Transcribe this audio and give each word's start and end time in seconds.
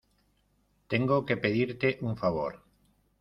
tengo 0.87 1.25
que 1.27 1.37
pedirte 1.37 1.99
un 2.01 2.17
favor. 2.17 2.63